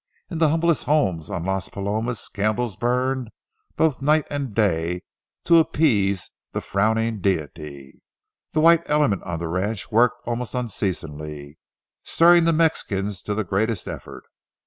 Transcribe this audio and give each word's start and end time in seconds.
In 0.31 0.39
the 0.39 0.49
humblest 0.49 0.85
homes 0.85 1.29
on 1.29 1.45
Las 1.45 1.69
Palomas, 1.69 2.27
candles 2.27 2.75
burned 2.75 3.29
both 3.77 4.01
night 4.01 4.25
and 4.31 4.55
day 4.55 5.03
to 5.43 5.59
appease 5.59 6.31
the 6.53 6.59
frowning 6.59 7.21
Deity. 7.21 8.01
The 8.53 8.61
white 8.61 8.81
element 8.87 9.21
on 9.21 9.37
the 9.37 9.47
ranch 9.47 9.91
worked 9.91 10.25
almost 10.27 10.55
unceasingly, 10.55 11.59
stirring 12.03 12.45
the 12.45 12.51
Mexicans 12.53 13.21
to 13.21 13.35
the 13.35 13.43
greatest 13.43 13.87
effort. 13.87 14.23